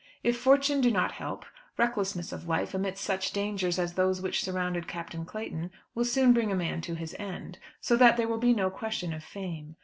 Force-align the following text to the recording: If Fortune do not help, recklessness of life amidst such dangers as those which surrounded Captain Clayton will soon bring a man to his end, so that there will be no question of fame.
If 0.23 0.35
Fortune 0.35 0.81
do 0.81 0.89
not 0.89 1.11
help, 1.11 1.45
recklessness 1.77 2.31
of 2.31 2.47
life 2.47 2.73
amidst 2.73 3.03
such 3.03 3.33
dangers 3.33 3.77
as 3.77 3.93
those 3.93 4.19
which 4.19 4.43
surrounded 4.43 4.87
Captain 4.87 5.25
Clayton 5.25 5.69
will 5.93 6.05
soon 6.05 6.33
bring 6.33 6.51
a 6.51 6.55
man 6.55 6.81
to 6.81 6.95
his 6.95 7.15
end, 7.19 7.59
so 7.79 7.95
that 7.95 8.17
there 8.17 8.27
will 8.27 8.39
be 8.39 8.55
no 8.55 8.71
question 8.71 9.13
of 9.13 9.23
fame. 9.23 9.75